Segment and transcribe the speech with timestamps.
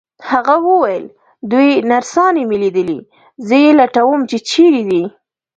[0.31, 1.05] هغه وویل:
[1.51, 2.99] دوې نرسانې مي لیدلي،
[3.47, 5.03] زه یې لټوم چي چیري دي.